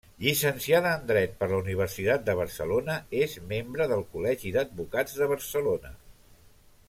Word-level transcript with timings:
Llicenciada 0.21 0.93
en 0.99 1.03
dret 1.11 1.35
per 1.41 1.49
la 1.51 1.59
Universitat 1.63 2.23
de 2.29 2.35
Barcelona, 2.39 2.95
és 3.25 3.37
membre 3.53 3.87
del 3.93 4.01
Col·legi 4.15 4.57
d'Advocats 4.57 5.19
de 5.23 5.29
Barcelona. 5.35 5.93